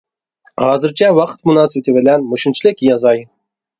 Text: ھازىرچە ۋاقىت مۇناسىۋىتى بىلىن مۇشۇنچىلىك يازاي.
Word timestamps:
ھازىرچە 0.61 1.09
ۋاقىت 1.19 1.45
مۇناسىۋىتى 1.49 1.95
بىلىن 1.99 2.25
مۇشۇنچىلىك 2.33 2.83
يازاي. 2.91 3.23